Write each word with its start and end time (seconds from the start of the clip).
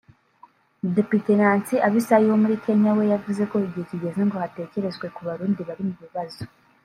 Depite 0.95 1.31
Nancy 1.41 1.75
Abisai 1.87 2.25
wo 2.29 2.37
muri 2.43 2.55
Kenya 2.65 2.91
we 2.97 3.03
yavuze 3.13 3.41
ko 3.49 3.55
“igihe 3.65 3.85
kigeze” 3.89 4.21
ngo 4.27 4.35
hatekerezwe 4.43 5.05
ku 5.15 5.21
Barundi 5.27 5.61
bari 5.67 5.83
mu 5.89 5.95
bibazo 6.03 6.41